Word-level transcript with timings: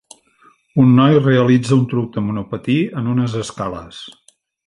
Un 0.83 0.95
noi 0.99 1.17
realitza 1.25 1.75
un 1.77 1.83
truc 1.91 2.09
de 2.17 2.25
monopatí 2.31 2.79
en 3.03 3.13
unes 3.13 3.39
escales. 3.43 4.01